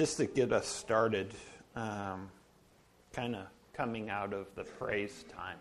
[0.00, 1.30] just to get us started,
[1.76, 2.30] um,
[3.12, 3.44] kind of
[3.74, 5.58] coming out of the praise time,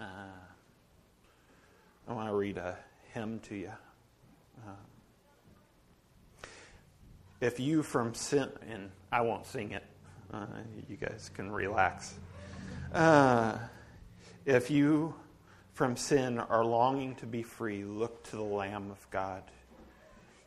[0.00, 0.34] uh,
[2.08, 2.76] I want to read a
[3.14, 3.70] hymn to you.
[4.66, 6.46] Uh,
[7.40, 9.84] if you from sin, and I won't sing it,
[10.34, 10.44] uh,
[10.88, 12.14] you guys can relax.
[12.92, 13.58] Uh,
[14.44, 15.14] if you
[15.72, 19.44] from sin are longing to be free, look to the Lamb of God.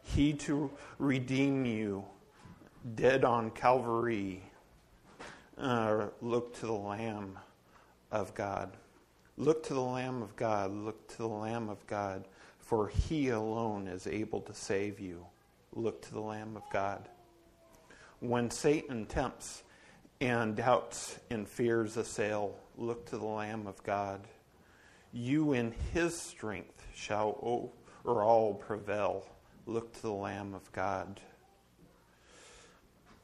[0.03, 0.69] He to
[0.99, 2.03] redeem you,
[2.93, 4.43] dead on Calvary.
[5.57, 7.39] Uh, look to the Lamb
[8.11, 8.77] of God.
[9.37, 10.71] Look to the Lamb of God.
[10.71, 12.27] Look to the Lamb of God,
[12.59, 15.25] for he alone is able to save you.
[15.73, 17.09] Look to the Lamb of God.
[18.19, 19.63] When Satan tempts
[20.21, 24.21] and doubts and fears assail, look to the Lamb of God.
[25.11, 29.25] You in his strength shall over all prevail.
[29.65, 31.19] Look to the Lamb of God.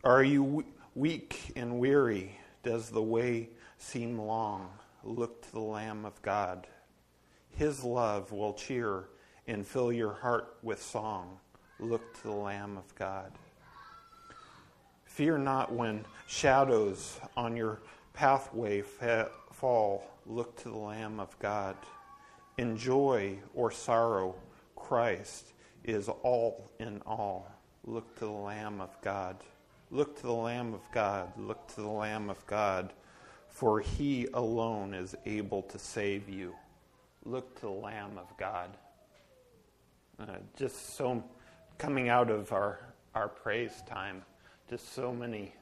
[0.04, 2.36] Are you weak and weary?
[2.64, 4.72] Does the way seem long?
[5.04, 6.66] Look to the Lamb of God.
[7.52, 9.10] His love will cheer
[9.46, 11.38] and fill your heart with song.
[11.80, 13.32] Look to the Lamb of God.
[15.06, 17.80] Fear not when shadows on your
[18.14, 20.04] pathway fa- fall.
[20.26, 21.76] Look to the Lamb of God.
[22.58, 24.34] In joy or sorrow,
[24.76, 27.52] Christ is all in all.
[27.84, 29.38] Look to the Lamb of God.
[29.94, 31.34] Look to the Lamb of God.
[31.38, 32.94] Look to the Lamb of God,
[33.50, 36.56] for he alone is able to save you.
[37.26, 38.70] Look to the Lamb of God.
[40.18, 41.22] Uh, just so
[41.78, 42.80] coming out of our,
[43.16, 44.24] our praise time,
[44.70, 45.54] just so many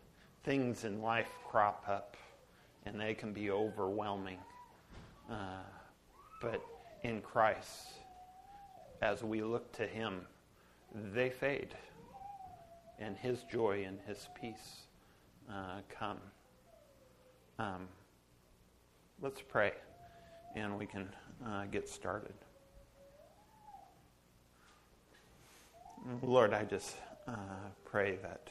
[0.43, 2.15] things in life crop up,
[2.85, 4.37] and they can be overwhelming.
[5.27, 5.63] Uh,
[6.39, 6.63] but
[7.03, 7.87] in Christ,
[9.01, 10.21] as we look to Him,
[11.13, 11.73] they fade,
[12.99, 14.83] and His joy and His peace
[15.49, 16.19] uh, come.
[17.57, 17.87] Um,
[19.21, 19.73] let's pray,
[20.55, 21.07] and we can
[21.45, 22.33] uh, get started.
[26.21, 26.95] Lord, I just
[27.27, 27.33] uh,
[27.85, 28.47] pray that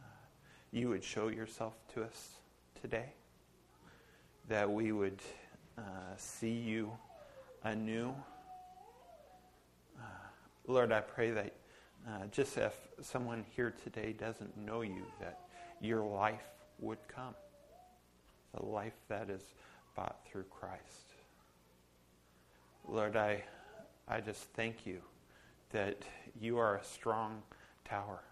[0.00, 0.04] uh,
[0.72, 2.30] you would show yourself to us
[2.80, 3.12] today,
[4.48, 5.20] that we would
[5.76, 5.82] uh,
[6.16, 6.90] see you
[7.64, 8.14] anew.
[9.96, 10.02] Uh,
[10.66, 11.54] Lord, I pray that
[12.06, 15.40] uh, just if someone here today doesn't know you, that
[15.80, 16.46] your life
[16.80, 17.34] would come,
[18.54, 19.42] the life that is
[19.94, 21.12] bought through Christ.
[22.88, 23.42] Lord, I,
[24.06, 25.00] I just thank you
[25.70, 26.02] that
[26.40, 27.42] you are a strong
[27.84, 28.22] tower,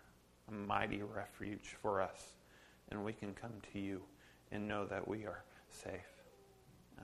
[0.48, 2.36] a mighty refuge for us,
[2.90, 4.00] and we can come to you
[4.52, 6.16] and know that we are safe.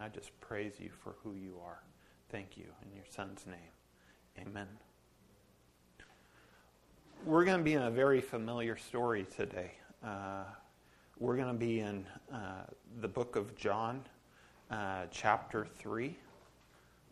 [0.00, 1.82] I just praise you for who you are.
[2.30, 4.46] Thank you in your son's name.
[4.46, 4.68] Amen.
[7.24, 9.70] We're going to be in a very familiar story today.
[10.04, 10.42] Uh,
[11.20, 12.64] we're going to be in uh,
[13.00, 14.02] the book of John,
[14.72, 16.16] uh, chapter 3.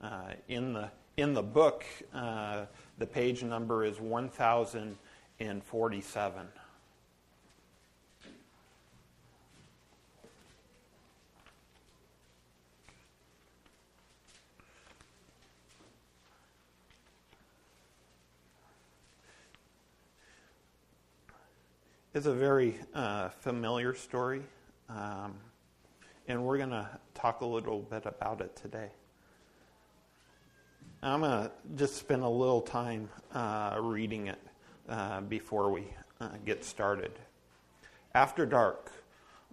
[0.02, 2.64] Uh, in the in the book, uh,
[2.98, 6.48] the page number is 1047.
[22.12, 24.42] It's a very uh, familiar story,
[24.88, 25.34] um,
[26.26, 28.88] and we're going to talk a little bit about it today.
[31.04, 34.40] I'm going to just spend a little time uh, reading it
[34.88, 35.84] uh, before we
[36.20, 37.12] uh, get started.
[38.12, 38.90] After dark,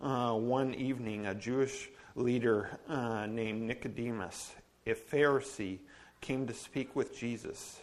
[0.01, 4.55] uh, one evening, a Jewish leader uh, named Nicodemus,
[4.87, 5.77] a Pharisee,
[6.21, 7.79] came to speak with Jesus.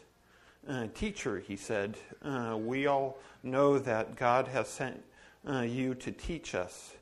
[0.68, 1.96] Uh, Teacher, he said,
[2.56, 5.02] we all know that God has sent
[5.46, 6.94] you to teach us.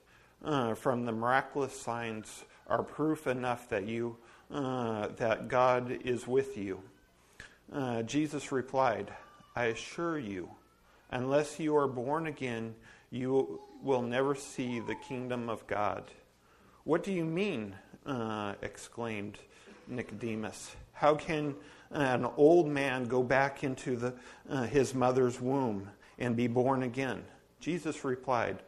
[0.76, 4.16] from the miraculous signs are proof enough that you
[4.52, 6.82] uh, that God is with you.
[7.72, 9.10] Uh, Jesus replied,
[9.56, 10.50] I assure you,
[11.10, 12.74] unless you are born again,
[13.10, 16.04] you will never see the kingdom of God.
[16.84, 17.74] What do you mean?
[18.04, 19.38] Uh, exclaimed
[19.88, 20.76] Nicodemus.
[20.92, 21.54] How can
[21.92, 24.14] an old man go back into the,
[24.48, 27.24] uh, his mother's womb and be born again?
[27.60, 28.62] Jesus replied,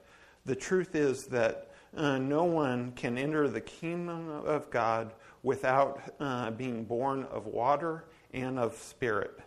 [0.44, 5.12] The truth is that uh, no one can enter the kingdom of God
[5.42, 9.38] without uh, being born of water and of spirit.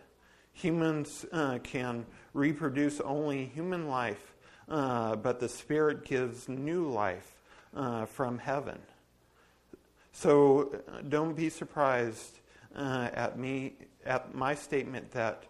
[0.54, 4.34] Humans uh, can reproduce only human life,
[4.68, 7.36] uh, but the spirit gives new life
[7.76, 8.78] uh, from heaven.
[10.12, 12.37] So don't be surprised
[12.74, 13.74] uh, at me
[14.04, 15.44] at my statement that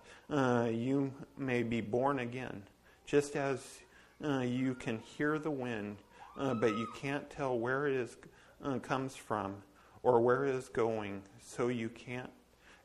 [0.73, 2.63] you may be born again,
[3.07, 3.81] just as
[4.25, 5.97] uh, you can hear the wind,
[6.37, 8.17] uh, but you can't tell where it is,
[8.65, 9.55] uh, comes from
[10.03, 12.31] or where it is going, so you can't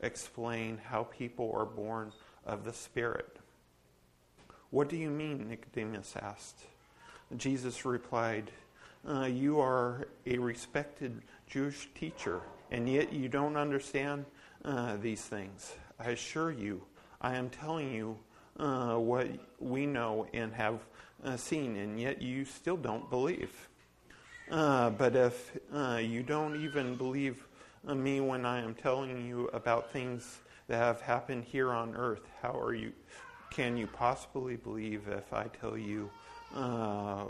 [0.02, 2.12] explain how people are born
[2.46, 3.38] of the Spirit.
[4.70, 5.48] What do you mean?
[5.50, 6.66] Nicodemus asked.
[7.38, 8.52] Jesus replied,
[9.08, 12.42] uh, You are a respected Jewish teacher,
[12.74, 14.26] and yet you don't understand
[14.66, 15.76] uh, these things.
[16.00, 16.82] I assure you,
[17.22, 18.18] I am telling you
[18.60, 19.28] uh, what
[19.60, 20.80] we know and have
[21.24, 23.70] uh, seen, and yet you still don't believe.
[24.50, 27.46] Uh, but if uh, you don't even believe
[27.88, 32.60] me when I am telling you about things that have happened here on earth, how
[32.60, 32.92] are you?
[33.52, 36.10] Can you possibly believe if I tell you
[36.56, 37.26] uh,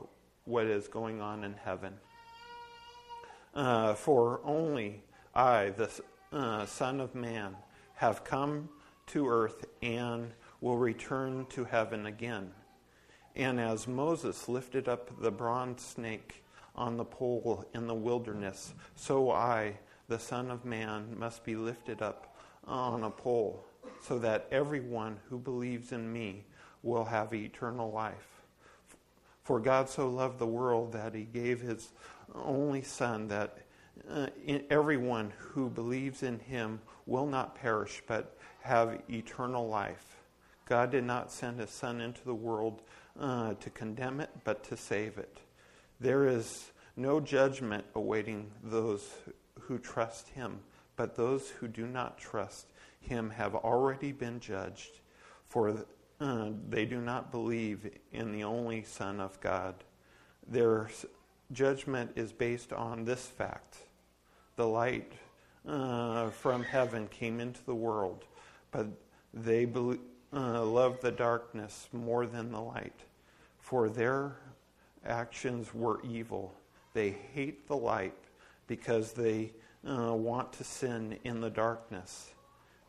[0.46, 1.94] what is going on in heaven?
[3.54, 5.04] Uh, for only
[5.36, 5.90] I, the
[6.32, 7.56] uh, Son of Man,
[7.96, 8.70] have come
[9.08, 10.32] to earth and
[10.62, 12.52] will return to heaven again.
[13.36, 16.44] And as Moses lifted up the bronze snake
[16.76, 19.78] on the pole in the wilderness, so I,
[20.08, 22.36] the Son of Man, must be lifted up
[22.68, 23.66] on a pole,
[24.02, 26.46] so that everyone who believes in me
[26.84, 28.42] will have eternal life.
[29.44, 31.92] For God so loved the world that he gave his
[32.34, 33.58] only Son, that
[34.10, 34.28] uh,
[34.70, 40.18] everyone who believes in him will not perish, but have eternal life.
[40.66, 42.82] God did not send his Son into the world
[43.20, 45.40] uh, to condemn it, but to save it.
[46.00, 49.10] There is no judgment awaiting those
[49.60, 50.60] who trust him,
[50.96, 52.68] but those who do not trust
[53.00, 55.00] him have already been judged,
[55.48, 55.86] for
[56.20, 59.76] uh, they do not believe in the only Son of God.
[60.48, 60.90] Their
[61.52, 63.78] judgment is based on this fact
[64.56, 65.12] the light
[65.68, 68.26] uh, from heaven came into the world,
[68.72, 68.88] but
[69.34, 70.00] they be-
[70.34, 73.00] uh, loved the darkness more than the light,
[73.60, 74.36] for their
[75.06, 76.54] actions were evil.
[76.94, 78.16] They hate the light
[78.68, 79.52] because they
[79.88, 82.32] uh, want to sin in the darkness.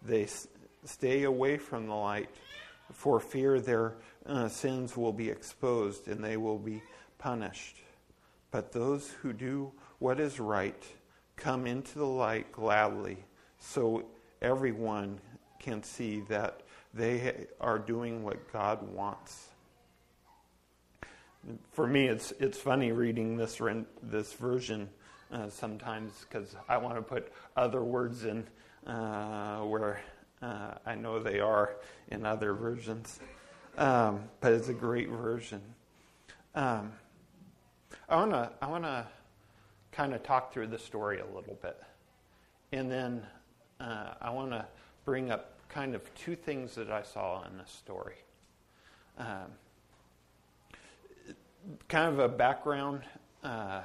[0.03, 0.49] They s-
[0.85, 2.31] stay away from the light
[2.93, 3.95] for fear their
[4.27, 6.83] uh, sins will be exposed and they will be
[7.19, 7.79] punished.
[8.51, 10.83] But those who do what is right
[11.37, 13.19] come into the light gladly
[13.59, 14.05] so
[14.41, 15.19] everyone
[15.59, 19.49] can see that they are doing what God wants.
[21.73, 23.61] For me, it's, it's funny reading this,
[24.03, 24.89] this version
[25.33, 28.47] uh, sometimes because I want to put other words in
[28.87, 30.01] uh, where
[30.41, 31.77] uh, I know they are
[32.09, 33.19] in other versions.
[33.77, 35.61] Um, but it's a great version.
[36.55, 36.93] Um,
[38.09, 39.07] I want to I wanna
[39.95, 41.81] kind of talk through the story a little bit.
[42.73, 43.23] And then
[43.81, 44.67] uh, I want to
[45.05, 48.17] bring up kind of two things that I saw in this story.
[49.19, 49.53] Um,
[51.89, 53.03] kind of a background.
[53.43, 53.83] Uh,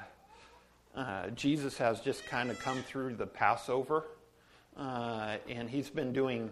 [0.96, 4.06] uh, Jesus has just kind of come through the Passover,
[4.76, 6.50] uh, and he's been doing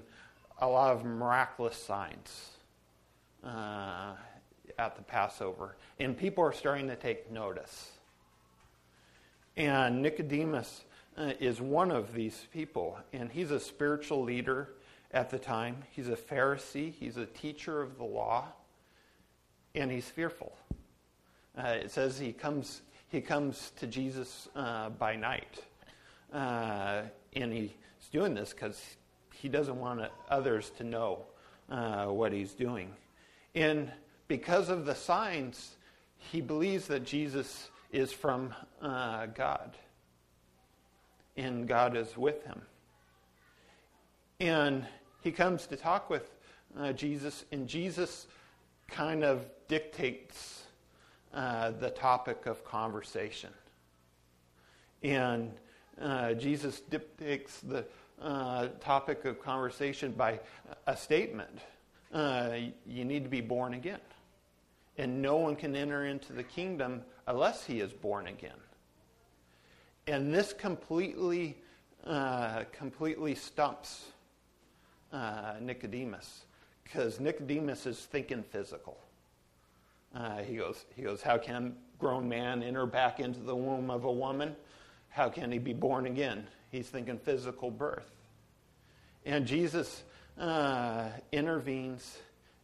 [0.61, 2.51] a lot of miraculous signs
[3.43, 4.11] uh,
[4.77, 5.75] at the Passover.
[5.99, 7.96] And people are starting to take notice.
[9.57, 10.83] And Nicodemus
[11.17, 14.69] uh, is one of these people, and he's a spiritual leader
[15.11, 15.77] at the time.
[15.89, 18.45] He's a Pharisee, he's a teacher of the law,
[19.73, 20.55] and he's fearful.
[21.57, 25.63] Uh, it says he comes, he comes to Jesus uh, by night.
[26.31, 27.01] Uh,
[27.33, 27.71] and he's
[28.11, 28.79] doing this because
[29.33, 31.25] he doesn't want others to know
[31.71, 32.93] uh, what he's doing.
[33.55, 33.91] And
[34.27, 35.77] because of the signs,
[36.19, 39.75] he believes that Jesus is from uh, God.
[41.35, 42.61] And God is with him.
[44.39, 44.85] And
[45.21, 46.29] he comes to talk with
[46.77, 48.27] uh, Jesus, and Jesus
[48.87, 50.63] kind of dictates
[51.33, 53.49] uh, the topic of conversation.
[55.01, 55.53] And
[55.99, 57.83] uh, Jesus dictates the
[58.21, 60.39] uh, topic of conversation by
[60.85, 61.61] a statement
[62.13, 63.99] uh, you need to be born again.
[64.99, 68.51] And no one can enter into the kingdom unless he is born again.
[70.07, 71.57] And this completely,
[72.05, 74.05] uh, completely stumps
[75.11, 76.45] uh, Nicodemus
[76.83, 78.97] because Nicodemus is thinking physical.
[80.15, 84.05] Uh, he goes, he goes, how can grown man enter back into the womb of
[84.05, 84.55] a woman?
[85.09, 86.47] How can he be born again?
[86.71, 88.09] He's thinking physical birth.
[89.25, 90.03] And Jesus
[90.39, 92.17] uh, intervenes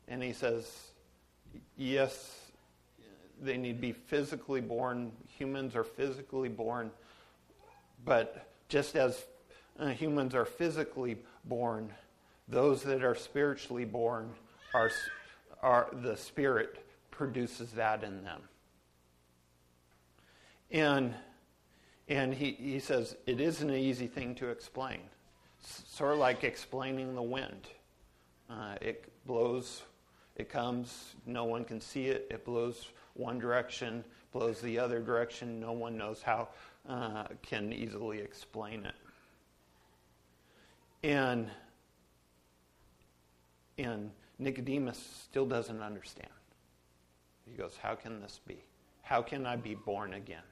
[0.08, 0.72] and he says,
[1.76, 2.43] yes,
[3.44, 5.12] they need to be physically born.
[5.38, 6.92] Humans are physically born.
[8.06, 9.26] But just as
[9.80, 11.92] uh, humans are physically born,
[12.48, 14.32] those that are spiritually born
[14.74, 14.92] are,
[15.62, 18.42] are the Spirit produces that in them.
[20.72, 21.14] And,
[22.10, 25.00] and he, he says it isn't an easy thing to explain.
[25.62, 27.68] sort of like explaining the wind.
[28.50, 29.84] Uh, it blows,
[30.36, 35.60] it comes, no one can see it, it blows one direction, blows the other direction,
[35.60, 36.50] no one knows how,
[36.90, 38.96] uh, can easily explain it.
[41.04, 41.50] And,
[43.78, 46.30] and Nicodemus still doesn't understand.
[47.46, 48.64] He goes, How can this be?
[49.02, 50.44] How can I be born again?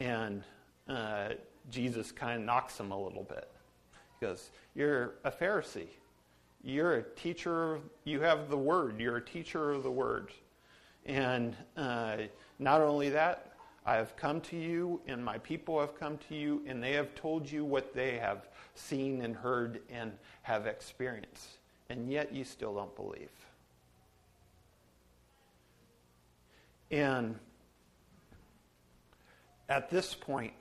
[0.00, 0.42] And
[0.88, 1.30] uh,
[1.70, 3.50] Jesus kind of knocks him a little bit.
[4.18, 5.88] He goes, You're a Pharisee.
[6.64, 8.98] You're a teacher, you have the word.
[8.98, 10.32] You're a teacher of the word.
[11.04, 12.16] And uh,
[12.58, 13.52] not only that,
[13.84, 17.14] I have come to you, and my people have come to you, and they have
[17.14, 21.58] told you what they have seen and heard and have experienced.
[21.90, 23.28] And yet you still don't believe.
[26.90, 27.38] And
[29.68, 30.54] at this point,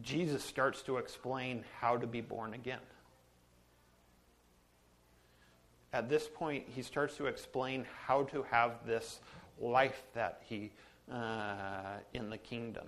[0.00, 2.78] Jesus starts to explain how to be born again.
[5.92, 9.20] At this point, he starts to explain how to have this
[9.58, 10.70] life that he
[11.10, 12.86] uh, in the kingdom.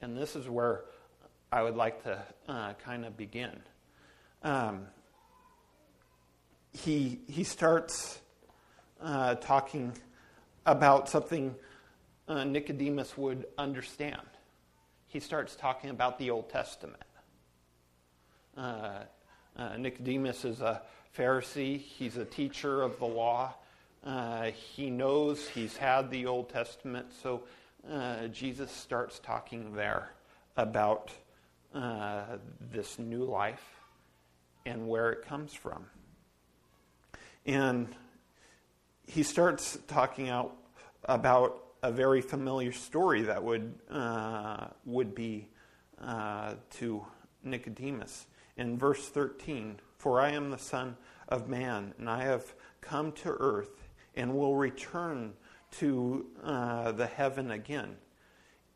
[0.00, 0.84] And this is where
[1.50, 3.60] I would like to uh, kind of begin.
[4.42, 4.86] Um,
[6.72, 8.20] he, he starts
[9.00, 9.92] uh, talking
[10.66, 11.54] about something
[12.28, 14.20] uh, Nicodemus would understand.
[15.06, 17.02] He starts talking about the Old Testament.
[18.56, 19.00] Uh,
[19.56, 20.82] uh, Nicodemus is a
[21.18, 23.52] Pharisee, he's a teacher of the law.
[24.04, 27.42] Uh, he knows he's had the Old Testament, so
[27.90, 30.12] uh, Jesus starts talking there
[30.56, 31.10] about
[31.74, 32.36] uh,
[32.70, 33.64] this new life
[34.64, 35.86] and where it comes from.
[37.44, 37.88] And
[39.06, 40.54] he starts talking out
[41.04, 45.48] about a very familiar story that would uh, would be
[46.00, 47.04] uh, to
[47.42, 49.80] Nicodemus in verse 13.
[49.96, 50.96] For I am the Son
[51.28, 55.34] of Man, and I have come to earth, and will return
[55.78, 57.96] to uh, the heaven again.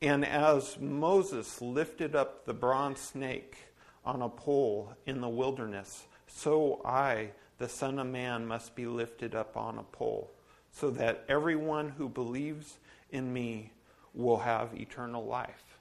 [0.01, 3.57] And as Moses lifted up the bronze snake
[4.05, 9.35] on a pole in the wilderness, so I, the Son of Man, must be lifted
[9.35, 10.31] up on a pole
[10.73, 12.79] so that everyone who believes
[13.11, 13.73] in me
[14.15, 15.79] will have eternal life.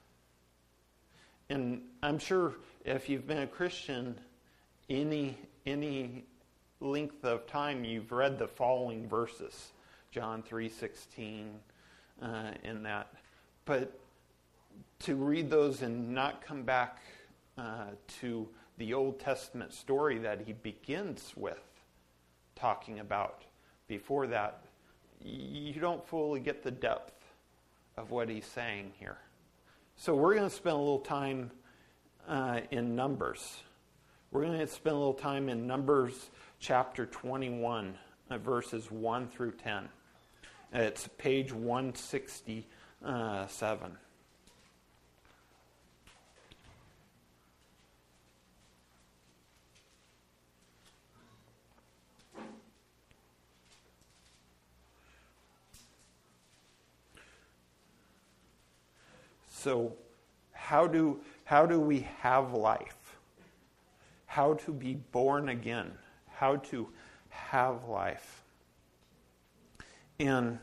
[1.50, 4.20] And I'm sure if you've been a Christian
[4.90, 6.26] any any
[6.82, 9.72] length of time, you've read the following verses,
[10.12, 11.52] John three sixteen,
[12.22, 13.14] uh, in that.
[13.66, 13.98] But
[15.00, 17.00] to read those and not come back
[17.58, 17.86] uh,
[18.20, 18.48] to
[18.78, 21.62] the Old Testament story that he begins with
[22.56, 23.44] talking about
[23.88, 24.64] before that
[25.24, 27.14] you don't fully get the depth
[27.98, 29.18] of what he's saying here.
[29.96, 31.52] So we're going to spend a little time
[32.28, 33.58] uh, in Numbers.
[34.32, 37.98] We're going to spend a little time in Numbers chapter 21,
[38.30, 39.90] uh, verses 1 through 10.
[40.74, 43.98] It's page 167.
[59.50, 59.94] So,
[60.54, 63.18] how do, how do we have life?
[64.28, 65.92] How to be born again?
[66.42, 66.88] How to
[67.30, 68.42] have life?
[70.20, 70.58] And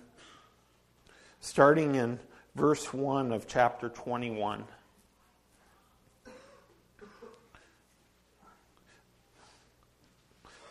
[1.38, 2.18] starting in
[2.56, 4.64] verse 1 of chapter 21.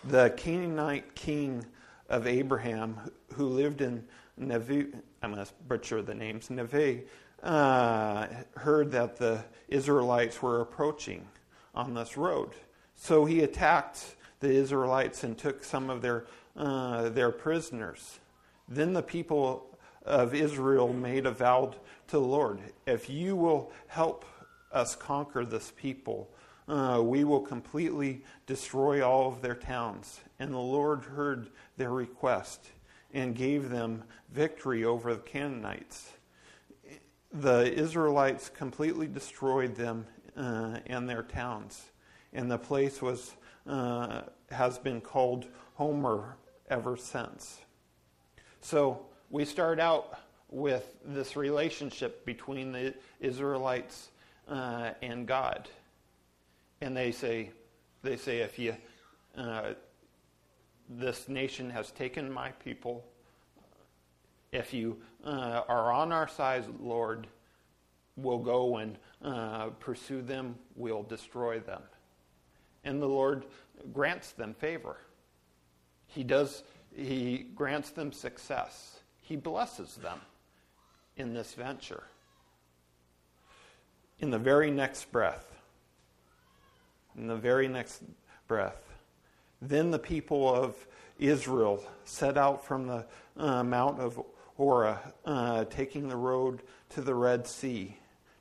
[0.03, 1.65] The Canaanite king
[2.09, 2.99] of Abraham,
[3.31, 4.03] who lived in
[4.37, 7.05] Nevi, I'm going to butcher the names, Nevi,
[7.43, 11.25] uh, heard that the Israelites were approaching
[11.73, 12.49] on this road.
[12.95, 16.25] So he attacked the Israelites and took some of their,
[16.55, 18.19] uh, their prisoners.
[18.67, 21.73] Then the people of Israel made a vow
[22.07, 24.25] to the Lord if you will help
[24.71, 26.29] us conquer this people,
[26.67, 30.19] uh, we will completely destroy all of their towns.
[30.39, 32.67] And the Lord heard their request
[33.13, 36.11] and gave them victory over the Canaanites
[37.31, 41.83] the Israelites completely destroyed them uh, and their towns,
[42.33, 43.35] and the place was
[43.67, 44.21] uh,
[44.51, 45.45] has been called
[45.75, 46.37] Homer
[46.69, 47.59] ever since.
[48.61, 50.19] So we start out
[50.49, 54.09] with this relationship between the Israelites
[54.47, 55.69] uh, and God,
[56.81, 57.51] and they say,
[58.03, 58.75] they say if you
[59.37, 59.73] uh,
[60.89, 63.05] this nation has taken my people.
[64.51, 67.27] If you uh, are on our side, Lord,
[68.15, 71.81] we'll go and uh, pursue them, we'll destroy them.
[72.83, 73.45] And the Lord
[73.93, 74.97] grants them favor.
[76.07, 76.63] He does,
[76.95, 78.99] He grants them success.
[79.21, 80.19] He blesses them
[81.17, 82.03] in this venture.
[84.19, 85.45] In the very next breath,
[87.15, 88.01] in the very next
[88.47, 88.87] breath,
[89.61, 90.75] then the people of
[91.19, 93.05] Israel set out from the
[93.37, 94.19] uh, Mount of
[94.55, 97.95] Horeb, uh, taking the road to the Red Sea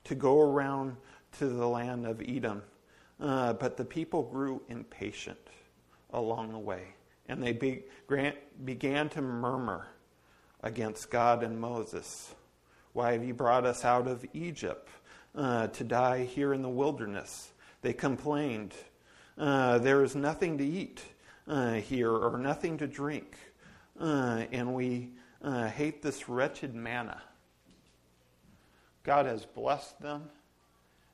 [0.04, 0.96] to go around
[1.38, 2.62] to the land of Edom.
[3.18, 5.38] Uh, but the people grew impatient
[6.12, 6.82] along the way,
[7.28, 9.86] and they be, grant, began to murmur
[10.62, 12.34] against God and Moses.
[12.92, 14.88] Why have you brought us out of Egypt
[15.34, 17.52] uh, to die here in the wilderness?
[17.82, 18.74] They complained.
[19.38, 21.02] Uh, there is nothing to eat
[21.48, 23.36] uh, here or nothing to drink,
[24.00, 25.10] uh, and we
[25.42, 27.20] uh, hate this wretched manna.
[29.04, 30.24] God has blessed them,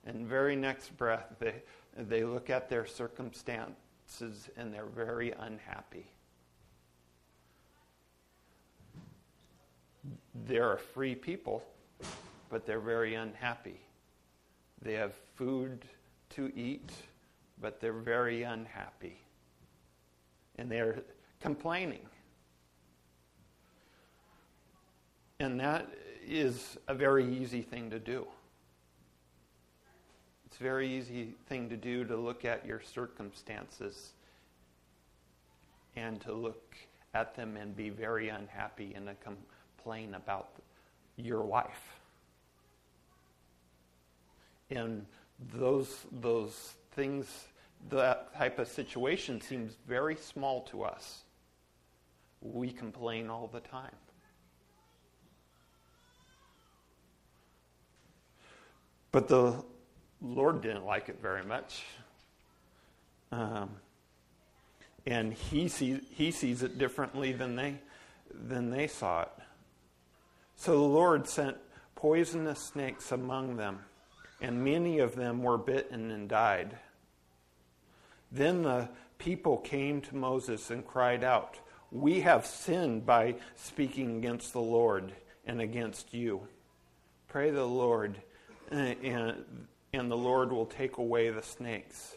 [0.07, 1.63] and very next breath they,
[1.97, 6.07] they look at their circumstances and they're very unhappy.
[10.47, 11.63] They're a free people,
[12.51, 13.81] but they're very unhappy.
[14.81, 15.85] They have food
[16.31, 16.91] to eat,
[17.61, 19.19] but they're very unhappy.
[20.57, 21.03] And they're
[21.41, 22.07] complaining.
[25.39, 25.89] And that
[26.27, 28.27] is a very easy thing to do.
[30.53, 34.11] It's a very easy thing to do to look at your circumstances
[35.97, 36.77] and to look
[37.15, 40.51] at them and be very unhappy and to complain about
[41.17, 41.97] your life.
[44.69, 45.07] And
[45.55, 47.47] those, those things,
[47.89, 51.23] that type of situation seems very small to us.
[52.43, 53.97] We complain all the time.
[59.13, 59.65] But the
[60.23, 61.83] Lord didn't like it very much.
[63.33, 63.71] Um,
[65.07, 67.81] and he sees, he sees it differently than they,
[68.33, 69.33] than they saw it.
[70.57, 71.57] So the Lord sent
[71.97, 73.81] poisonous snakes among them,
[74.41, 76.77] and many of them were bitten and died.
[78.31, 81.59] Then the people came to Moses and cried out,
[81.91, 85.13] We have sinned by speaking against the Lord
[85.47, 86.47] and against you.
[87.29, 88.23] Pray the Lord
[88.71, 92.17] and, and the Lord will take away the snakes.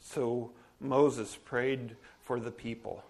[0.00, 3.04] So Moses prayed for the people.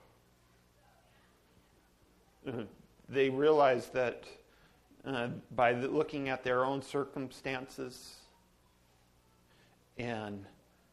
[2.44, 2.64] Uh,
[3.08, 4.24] they realized that
[5.04, 8.16] uh, by looking at their own circumstances
[9.96, 10.44] and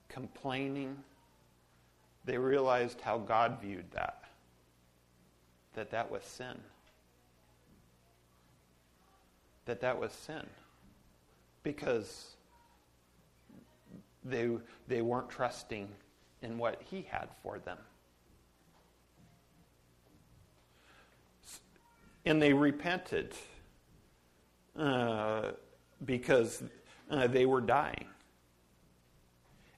[0.10, 0.96] complaining,
[2.24, 4.22] they realized how God viewed that.
[5.74, 6.60] That that was sin.
[9.66, 10.46] That that was sin
[11.64, 12.37] because
[14.30, 14.50] they,
[14.88, 15.88] they weren't trusting
[16.42, 17.78] in what he had for them.
[22.26, 23.34] And they repented
[24.78, 25.52] uh,
[26.06, 26.64] because
[27.10, 28.06] uh, they were dying.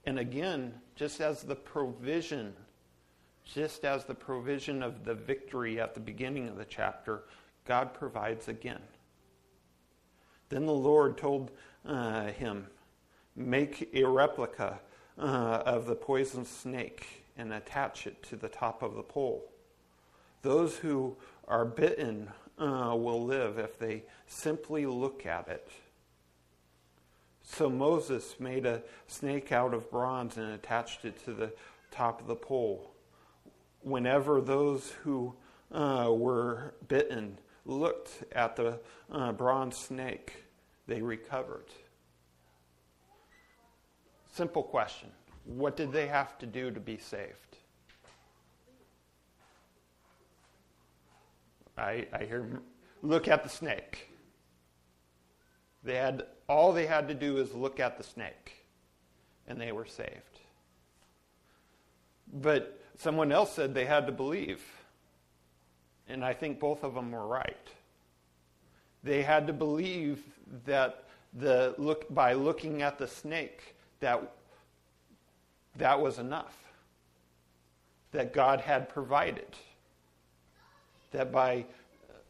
[0.06, 2.54] And again, just as the provision,
[3.46, 7.24] just as the provision of the victory at the beginning of the chapter,
[7.66, 8.82] God provides again.
[10.50, 11.52] Then the Lord told
[11.86, 12.66] uh, him,
[13.40, 14.82] Make a replica
[15.18, 19.50] uh, of the poison snake and attach it to the top of the pole.
[20.42, 21.16] Those who
[21.48, 25.70] are bitten uh, will live if they simply look at it.
[27.44, 31.54] So Moses made a snake out of bronze and attached it to the
[31.92, 32.92] top of the pole.
[33.84, 35.34] Whenever those who
[35.72, 40.44] uh, were bitten looked at the uh, bronze snake,
[40.88, 41.68] they recovered.
[44.32, 45.10] Simple question
[45.46, 47.58] What did they have to do to be saved?
[51.78, 52.62] I, I hear,
[53.02, 54.10] look at the snake.
[55.84, 58.66] They had, all they had to do is look at the snake,
[59.48, 60.40] and they were saved.
[62.34, 64.62] But someone else said they had to believe.
[66.08, 67.68] And I think both of them were right.
[69.04, 70.22] They had to believe
[70.66, 74.32] that the look, by looking at the snake, that
[75.78, 76.56] that was enough.
[78.12, 79.56] That God had provided.
[81.12, 81.66] That by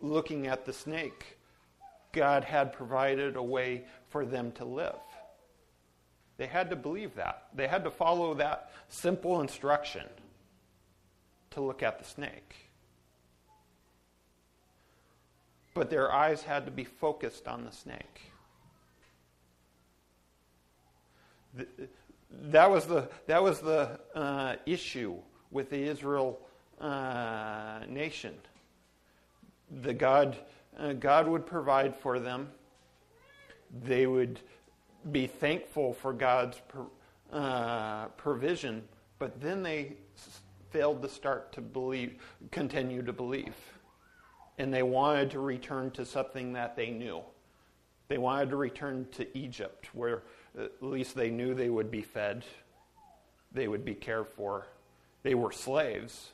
[0.02, 1.38] looking at the snake,
[2.12, 4.96] God had provided a way for them to live.
[6.38, 7.48] They had to believe that.
[7.54, 10.08] They had to follow that simple instruction
[11.52, 12.56] to look at the snake.
[15.74, 18.29] But their eyes had to be focused on the snake.
[22.32, 25.16] That was the, that was the uh, issue
[25.52, 26.40] with the Israel
[26.80, 28.36] uh, nation.
[29.82, 30.38] The God,
[30.78, 32.50] uh, God would provide for them.
[33.84, 34.40] They would
[35.12, 36.62] be thankful for God's
[37.32, 38.84] uh, provision,
[39.18, 39.94] but then they
[40.72, 43.56] failed to start to believe, continue to believe.
[44.58, 47.22] And they wanted to return to something that they knew.
[48.08, 50.24] They wanted to return to Egypt, where
[50.58, 52.46] at least they knew they would be fed,
[53.52, 54.68] they would be cared for.
[55.24, 56.32] They were slaves,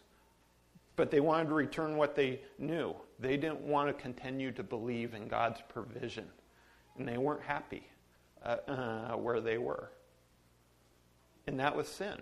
[0.96, 2.96] but they wanted to return what they knew.
[3.20, 6.26] They didn't want to continue to believe in God's provision,
[6.98, 7.88] and they weren't happy
[8.44, 9.90] uh, uh, where they were.
[11.48, 12.22] And that was sin.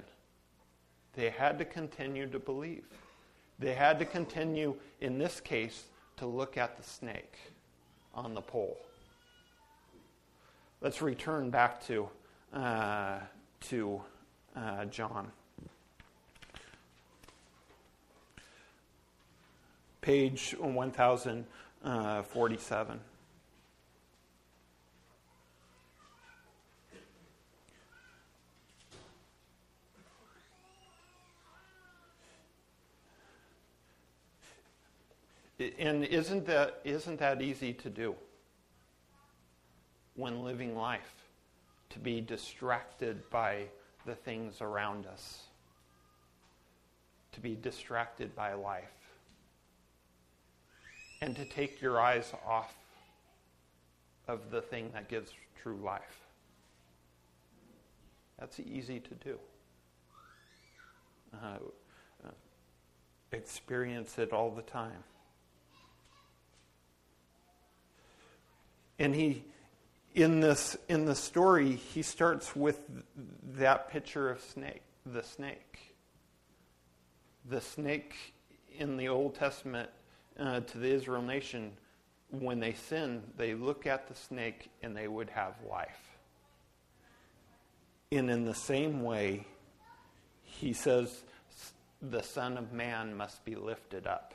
[1.13, 2.85] They had to continue to believe.
[3.59, 5.85] They had to continue, in this case,
[6.17, 7.37] to look at the snake
[8.13, 8.77] on the pole.
[10.83, 12.07] Let's return back to,
[12.53, 13.17] uh,
[13.69, 14.01] to
[14.53, 15.31] uh, John.
[20.01, 22.99] Page 1047.
[35.79, 38.17] And isn't that, isn't that easy to do
[40.15, 41.13] when living life?
[41.89, 43.65] To be distracted by
[44.05, 45.43] the things around us,
[47.33, 48.83] to be distracted by life,
[51.21, 52.73] and to take your eyes off
[54.27, 56.19] of the thing that gives true life.
[58.39, 59.39] That's easy to do.
[61.33, 61.57] Uh,
[62.25, 62.29] uh,
[63.31, 65.03] experience it all the time.
[68.99, 69.43] And he,
[70.15, 72.79] in this in the story, he starts with
[73.55, 75.95] that picture of snake, the snake.
[77.45, 78.15] The snake
[78.77, 79.89] in the Old Testament
[80.39, 81.73] uh, to the Israel nation,
[82.29, 86.17] when they sin, they look at the snake and they would have life.
[88.11, 89.45] And in the same way,
[90.43, 91.23] he says,
[92.01, 94.33] the Son of Man must be lifted up.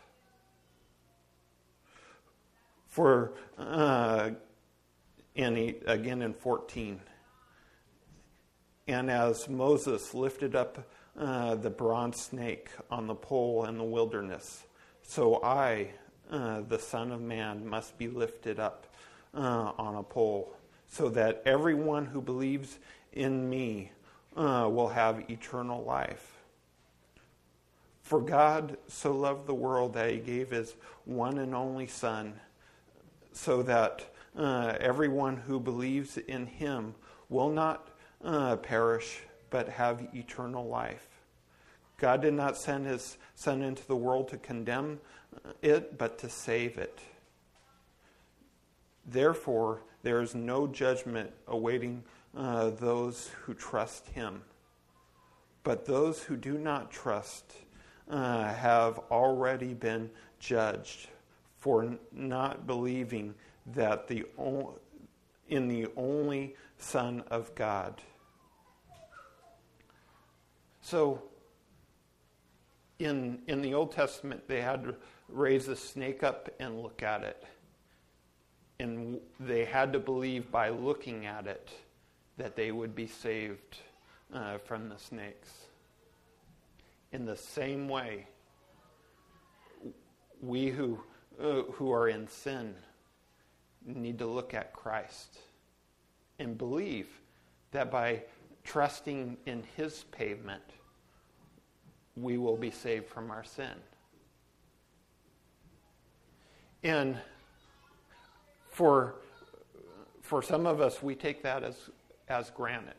[2.88, 4.30] For uh,
[5.38, 7.00] and he, again in 14.
[8.88, 14.64] And as Moses lifted up uh, the bronze snake on the pole in the wilderness,
[15.02, 15.90] so I,
[16.30, 18.86] uh, the Son of Man, must be lifted up
[19.34, 20.52] uh, on a pole,
[20.88, 22.78] so that everyone who believes
[23.12, 23.92] in me
[24.36, 26.38] uh, will have eternal life.
[28.02, 30.74] For God so loved the world that he gave his
[31.04, 32.34] one and only Son,
[33.32, 36.94] so that uh, everyone who believes in him
[37.28, 37.88] will not
[38.24, 41.08] uh, perish but have eternal life.
[41.98, 45.00] God did not send his Son into the world to condemn
[45.34, 47.00] uh, it, but to save it.
[49.06, 52.04] Therefore, there is no judgment awaiting
[52.36, 54.42] uh, those who trust him.
[55.64, 57.52] But those who do not trust
[58.08, 61.08] uh, have already been judged
[61.58, 63.34] for not believing
[63.74, 64.24] that the
[65.48, 68.00] in the only Son of God.
[70.80, 71.22] So,
[72.98, 74.94] in, in the Old Testament, they had to
[75.28, 77.44] raise a snake up and look at it.
[78.80, 81.70] And they had to believe by looking at it
[82.36, 83.78] that they would be saved
[84.32, 85.50] uh, from the snakes.
[87.12, 88.26] In the same way,
[90.40, 91.00] we who,
[91.42, 92.74] uh, who are in sin,
[93.96, 95.38] need to look at Christ
[96.38, 97.08] and believe
[97.72, 98.22] that by
[98.64, 100.62] trusting in his pavement,
[102.16, 103.74] we will be saved from our sin.
[106.82, 107.16] And
[108.70, 109.16] for,
[110.22, 111.90] for some of us, we take that as,
[112.28, 112.94] as granted.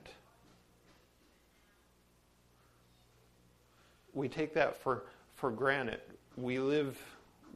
[4.13, 5.03] We take that for,
[5.35, 6.01] for granted.
[6.35, 6.97] We live,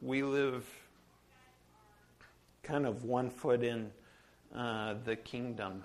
[0.00, 0.66] we live
[2.64, 3.90] kind of one foot in
[4.54, 5.84] uh, the kingdom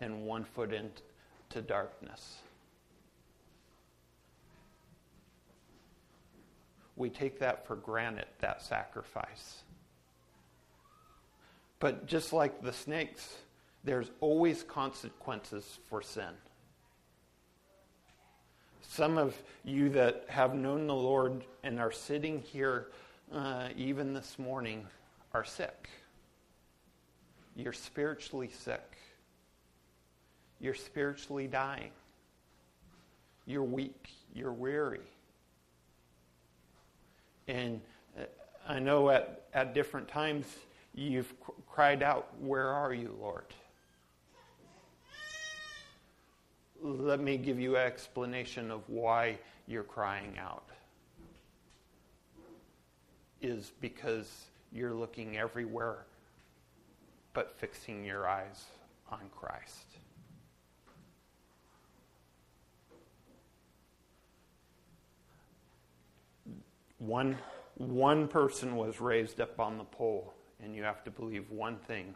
[0.00, 2.38] and one foot into darkness.
[6.96, 9.62] We take that for granted, that sacrifice.
[11.80, 13.36] But just like the snakes,
[13.82, 16.34] there's always consequences for sin.
[18.82, 22.88] Some of you that have known the Lord and are sitting here
[23.32, 24.86] uh, even this morning
[25.32, 25.88] are sick.
[27.54, 28.96] You're spiritually sick.
[30.60, 31.90] You're spiritually dying.
[33.46, 34.08] You're weak.
[34.34, 35.00] You're weary.
[37.48, 37.80] And
[38.18, 38.24] uh,
[38.66, 40.46] I know at, at different times
[40.94, 41.32] you've
[41.68, 43.46] cried out, Where are you, Lord?
[46.80, 50.64] Let me give you an explanation of why you're crying out.
[53.40, 56.06] Is because you're looking everywhere
[57.34, 58.66] but fixing your eyes
[59.10, 59.86] on Christ.
[66.98, 67.36] One,
[67.76, 72.14] one person was raised up on the pole, and you have to believe one thing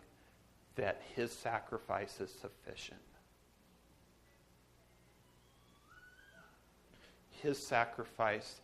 [0.77, 3.01] that his sacrifice is sufficient.
[7.31, 8.61] His sacrifice,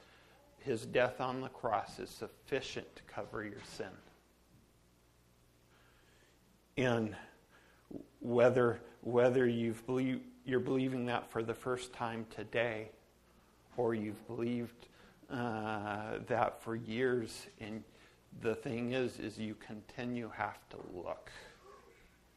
[0.58, 3.86] his death on the cross, is sufficient to cover your sin.
[6.76, 7.14] And
[8.20, 12.88] whether, whether you've believe, you're believing that for the first time today,
[13.76, 14.86] or you've believed
[15.30, 17.82] uh, that for years, and
[18.40, 21.30] the thing is, is you continue have to look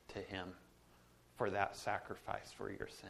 [0.10, 0.50] to Him
[1.38, 3.10] for that sacrifice for your sin.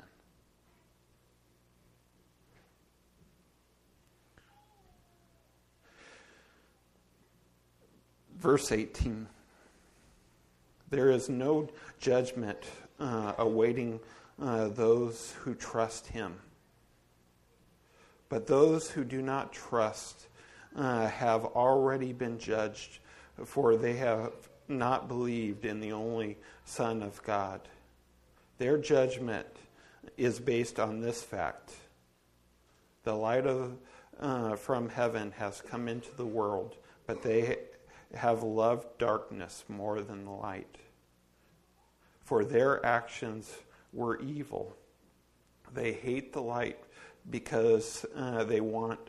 [8.37, 9.27] Verse 18
[10.89, 11.69] There is no
[11.99, 12.59] judgment
[12.99, 13.99] uh, awaiting
[14.41, 16.35] uh, those who trust Him.
[18.29, 20.27] But those who do not trust
[20.75, 22.99] uh, have already been judged,
[23.43, 24.33] for they have
[24.67, 27.61] not believed in the only Son of God.
[28.57, 29.47] Their judgment
[30.17, 31.73] is based on this fact
[33.05, 33.77] the light of,
[34.19, 36.75] uh, from heaven has come into the world,
[37.07, 37.57] but they
[38.15, 40.77] have loved darkness more than light.
[42.23, 43.53] For their actions
[43.93, 44.75] were evil.
[45.73, 46.79] They hate the light
[47.29, 48.99] because uh, they want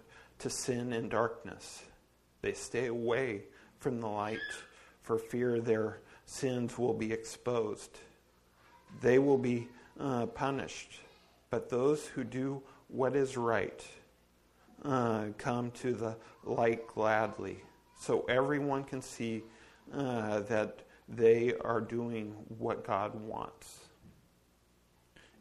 [0.41, 1.83] to sin in darkness.
[2.43, 3.43] They stay away
[3.79, 4.39] from the light
[5.07, 8.01] for fear their sins will be exposed.
[9.01, 9.69] They will be
[10.01, 11.01] uh, punished.
[11.49, 13.87] But those who do what is right
[14.85, 17.63] uh, come to the light gladly,
[17.99, 19.43] so everyone can see
[19.93, 23.81] uh, that they are doing what God wants.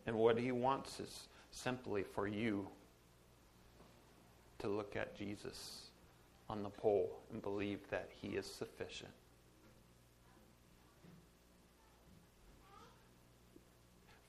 [0.05, 2.67] And what He wants is simply for you
[4.59, 5.89] to look at Jesus
[6.49, 9.11] on the pole and believe that he is sufficient.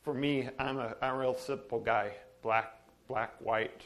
[0.02, 2.12] For me, I'm a, I'm a real simple guy
[2.42, 3.82] black, black, white.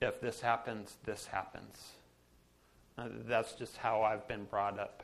[0.00, 1.92] If this happens, this happens.
[2.98, 5.02] Uh, that's just how I've been brought up.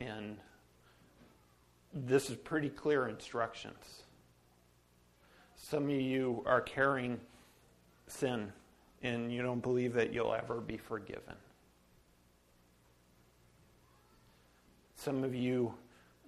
[0.00, 0.36] And
[1.92, 4.02] this is pretty clear instructions.
[5.56, 7.18] Some of you are carrying
[8.06, 8.52] sin
[9.02, 11.34] and you don't believe that you'll ever be forgiven.
[14.96, 15.74] Some of you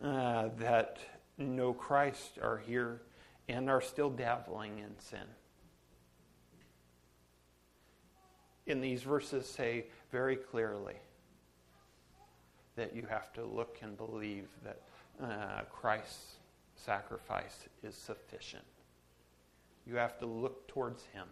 [0.02, 0.98] uh, that
[1.36, 3.00] know Christ are here
[3.48, 5.26] and are still dabbling in sin.
[8.68, 10.96] And these verses say very clearly
[12.76, 14.80] that you have to look and believe that
[15.22, 16.36] uh, Christ's
[16.76, 18.64] sacrifice is sufficient.
[19.86, 21.26] You have to look towards Him.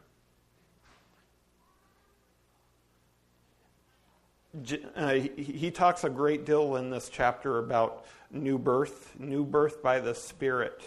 [4.97, 10.01] Uh, he talks a great deal in this chapter about new birth, new birth by
[10.01, 10.83] the Spirit.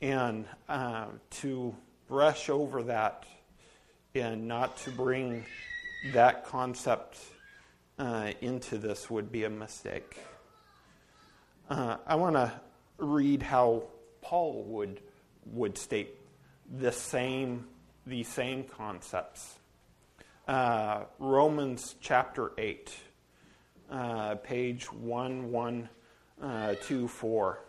[0.00, 1.74] And uh, to
[2.06, 3.26] brush over that
[4.16, 5.44] and not to bring
[6.12, 7.18] that concept
[7.98, 10.16] uh, into this would be a mistake.
[11.68, 12.52] Uh, I want to
[12.98, 13.82] read how
[14.22, 15.00] Paul would,
[15.46, 16.14] would state
[16.78, 17.66] the same,
[18.06, 19.58] the same concepts.
[20.46, 22.96] Uh, Romans chapter 8,
[23.90, 27.63] uh, page 1124.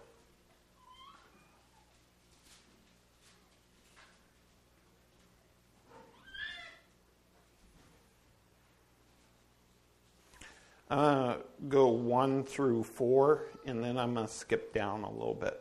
[10.90, 15.60] Uh, go 1 through 4, and then I'm going to skip down a little bit.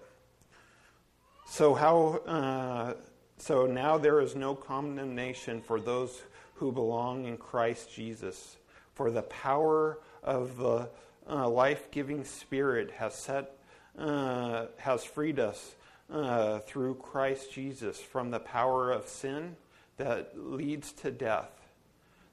[1.47, 2.95] So, how uh,
[3.39, 6.23] so now there is no condemnation for those
[6.55, 8.57] who belong in Christ Jesus.
[8.95, 10.89] For the power of the
[11.29, 13.57] uh, life giving Spirit has set,
[13.99, 15.75] uh, has freed us
[16.11, 19.57] uh, through Christ Jesus from the power of sin
[19.97, 21.51] that leads to death.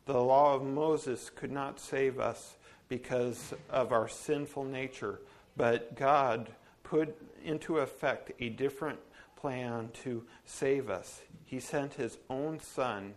[0.05, 2.55] The law of Moses could not save us
[2.91, 5.21] because of our sinful nature,
[5.55, 6.49] but God
[6.83, 8.99] put into effect a different
[9.37, 11.21] plan to save us.
[11.45, 13.13] He sent his own Son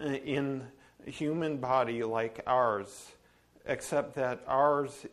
[0.00, 0.68] uh, in
[1.04, 3.10] human body like ours,
[3.66, 5.04] except that ours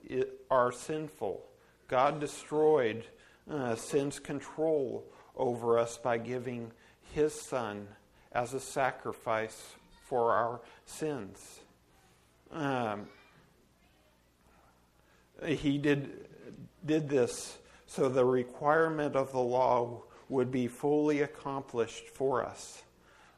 [0.51, 1.43] are sinful.
[1.87, 3.05] God destroyed
[3.49, 5.03] uh, sin's control
[5.35, 6.71] over us by giving
[7.11, 7.87] his Son
[8.31, 9.73] as a sacrifice
[10.07, 11.61] for our sins.
[12.51, 13.07] Um,
[15.43, 16.27] he did,
[16.85, 22.83] did this so the requirement of the law would be fully accomplished for us,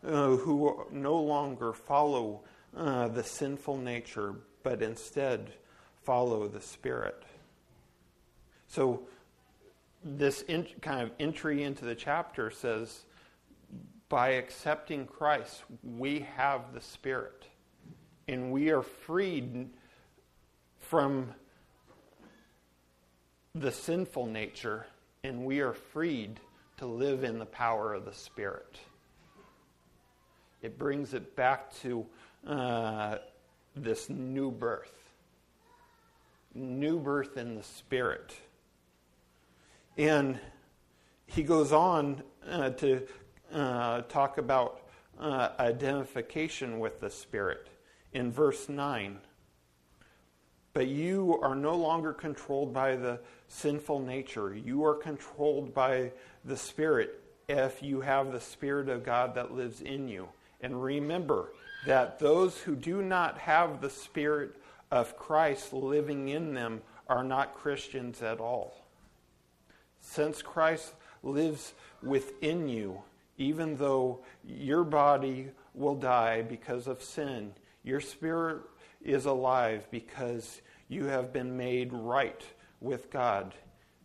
[0.06, 2.42] uh, who no longer follow
[2.76, 5.52] uh, the sinful nature, but instead
[6.04, 7.24] follow the Spirit.
[8.68, 9.02] So,
[10.04, 13.04] this in, kind of entry into the chapter says
[14.10, 17.48] by accepting Christ, we have the Spirit.
[18.28, 19.70] And we are freed
[20.80, 21.34] from
[23.62, 24.86] the sinful nature,
[25.24, 26.40] and we are freed
[26.78, 28.78] to live in the power of the Spirit.
[30.62, 32.06] It brings it back to
[32.46, 33.18] uh,
[33.76, 35.12] this new birth.
[36.54, 38.36] New birth in the Spirit.
[39.98, 40.40] And
[41.26, 43.08] he goes on uh, to
[43.54, 44.82] uh, talk about
[45.20, 47.70] uh, identification with the Spirit
[48.14, 49.20] in verse 9.
[50.78, 54.54] But you are no longer controlled by the sinful nature.
[54.54, 56.12] You are controlled by
[56.46, 60.28] the Spirit if you have the Spirit of God that lives in you.
[60.62, 61.50] And remember
[61.88, 64.52] that those who do not have the Spirit
[64.92, 68.86] of Christ living in them are not Christians at all.
[70.00, 73.02] Since Christ lives within you,
[73.40, 78.62] even though your body will die because of sin, your spirit
[79.04, 82.44] is alive because you have been made right
[82.80, 83.54] with God.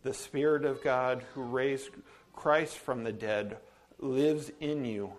[0.03, 1.91] The Spirit of God who raised
[2.33, 3.57] Christ from the dead
[3.99, 5.13] lives in you.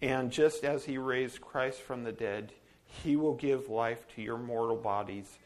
[0.00, 2.52] And just as He raised Christ from the dead,
[2.84, 5.38] He will give life to your mortal bodies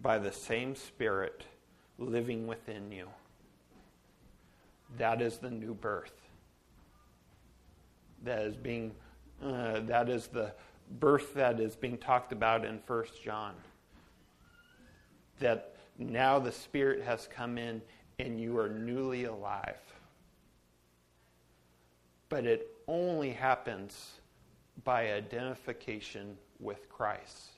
[0.00, 1.44] by the same Spirit
[1.98, 3.08] living within you.
[4.96, 6.12] That is the new birth.
[8.24, 8.94] That is being,
[9.42, 10.52] uh, that is the
[10.98, 13.54] birth that is being talked about in First John.
[15.40, 17.82] That now the Spirit has come in
[18.18, 19.80] and you are newly alive.
[22.28, 24.20] But it only happens
[24.84, 27.50] by identification with Christ,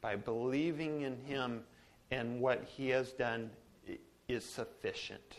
[0.00, 1.62] by believing in Him
[2.10, 3.50] and what He has done
[4.28, 5.36] is sufficient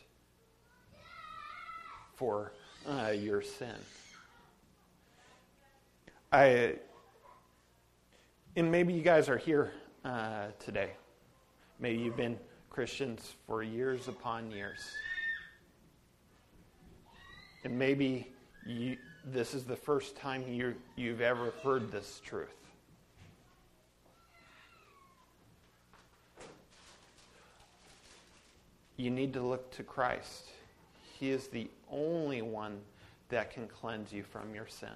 [2.16, 2.54] for
[2.88, 3.76] uh, your sin.
[6.32, 6.76] I,
[8.56, 9.74] and maybe you guys are here
[10.06, 10.92] uh, today.
[11.82, 12.38] Maybe you've been
[12.70, 14.80] Christians for years upon years.
[17.64, 18.28] And maybe
[18.68, 22.50] you, this is the first time you, you've ever heard this truth.
[28.98, 30.50] You need to look to Christ.
[31.20, 32.80] He is the only one
[33.30, 34.90] that can cleanse you from your sin.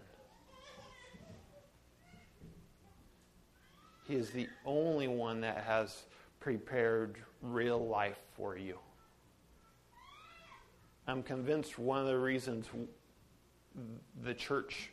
[4.08, 6.04] He is the only one that has
[6.46, 8.78] prepared real life for you.
[11.08, 12.68] I'm convinced one of the reasons
[14.24, 14.92] the church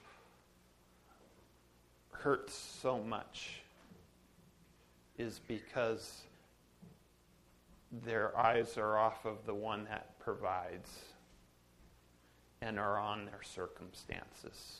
[2.10, 3.60] hurts so much
[5.18, 6.22] is because
[8.02, 10.88] their eyes are off of the one that provides
[12.62, 14.78] and are on their circumstances.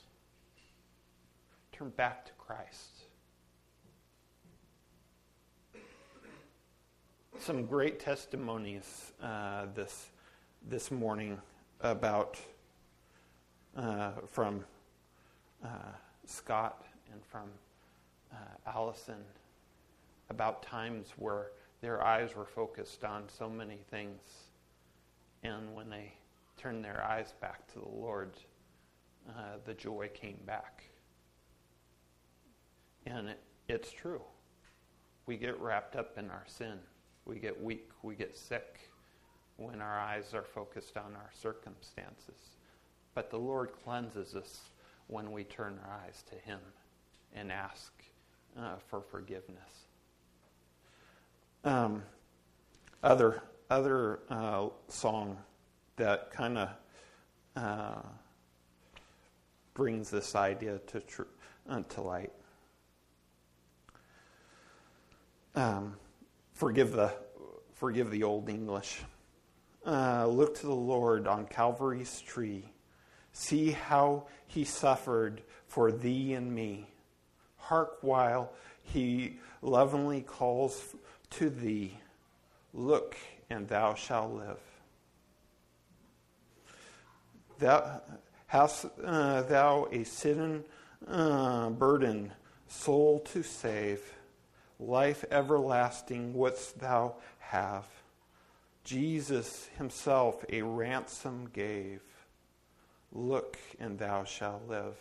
[1.70, 3.01] Turn back to Christ.
[7.42, 10.10] Some great testimonies uh, this
[10.68, 11.36] this morning
[11.80, 12.38] about
[13.76, 14.64] uh, from
[15.64, 15.68] uh,
[16.24, 17.48] Scott and from
[18.32, 18.36] uh,
[18.70, 19.24] Allison
[20.30, 21.48] about times where
[21.80, 24.20] their eyes were focused on so many things,
[25.42, 26.12] and when they
[26.56, 28.36] turned their eyes back to the Lord,
[29.28, 30.84] uh, the joy came back.
[33.04, 34.22] And it, it's true.
[35.26, 36.78] We get wrapped up in our sin
[37.26, 38.90] we get weak, we get sick
[39.56, 42.56] when our eyes are focused on our circumstances.
[43.14, 44.60] But the Lord cleanses us
[45.06, 46.60] when we turn our eyes to Him
[47.34, 47.92] and ask
[48.58, 49.86] uh, for forgiveness.
[51.64, 52.02] Um,
[53.02, 53.42] other
[53.72, 55.38] other uh, song
[55.96, 56.68] that kind of
[57.56, 58.02] uh,
[59.72, 61.22] brings this idea to, tr-
[61.68, 62.32] uh, to light.
[65.54, 65.96] Um,
[66.62, 67.12] forgive the
[67.74, 69.02] forgive the old English.
[69.84, 72.62] Uh, look to the Lord on Calvary's tree.
[73.32, 76.86] See how he suffered for thee and me.
[77.56, 78.52] Hark while
[78.84, 80.94] he lovingly calls
[81.30, 81.98] to thee.
[82.72, 83.16] Look,
[83.50, 84.60] and thou shalt live.
[87.58, 88.02] Thou
[88.46, 90.62] hast uh, thou a sudden
[91.08, 92.30] uh, burden,
[92.68, 94.00] soul to save,
[94.78, 97.86] life everlasting wouldst thou have.
[98.84, 102.00] Jesus himself a ransom gave.
[103.12, 104.96] Look, and thou shalt live.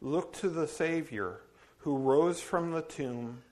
[0.00, 1.40] Look to the Savior
[1.78, 3.42] who rose from the tomb.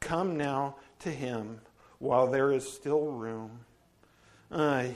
[0.00, 1.60] Come now to him
[1.98, 3.60] while there is still room.
[4.50, 4.86] Uh,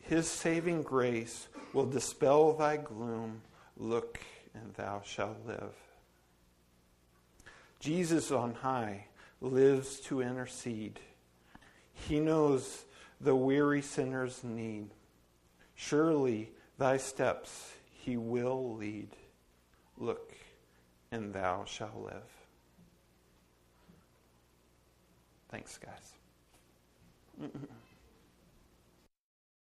[0.00, 3.42] his saving grace will dispel thy gloom.
[3.76, 4.20] Look,
[4.54, 5.74] and thou shalt live.
[7.82, 9.06] Jesus on high
[9.40, 11.00] lives to intercede.
[11.92, 12.84] He knows
[13.20, 14.90] the weary sinner's need.
[15.74, 19.08] Surely thy steps he will lead.
[19.98, 20.32] Look,
[21.10, 22.22] and thou shalt live.
[25.50, 27.50] Thanks, guys.